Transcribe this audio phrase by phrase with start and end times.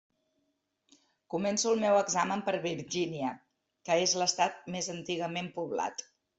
[1.33, 3.35] Començo el meu examen per Virgínia,
[3.91, 6.07] que és l'estat més antigament poblat.